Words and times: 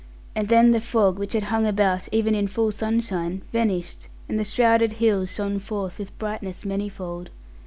And 0.33 0.49
then 0.49 0.71
the 0.71 0.81
fog, 0.81 1.19
which 1.19 1.33
had 1.33 1.43
hung 1.53 1.67
about 1.67 2.09
(even 2.11 2.33
in 2.33 2.47
full 2.47 2.71
sunshine) 2.71 3.43
vanished, 3.51 4.07
and 4.27 4.39
the 4.39 4.43
shrouded 4.43 4.93
hills 4.93 5.31
shone 5.31 5.59
forth 5.59 5.99
with 5.99 6.17
brightness 6.17 6.65
manifold. 6.65 7.29